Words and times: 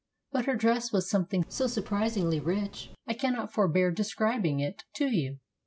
But 0.31 0.45
her 0.45 0.55
dress 0.55 0.91
was 0.91 1.07
some 1.07 1.27
thing 1.27 1.45
so 1.47 1.67
surprisingly 1.67 2.39
rich, 2.39 2.89
I 3.05 3.13
cannot 3.13 3.53
forbear 3.53 3.91
describing 3.91 4.59
it 4.59 4.83
to 4.95 5.05
you. 5.15 5.37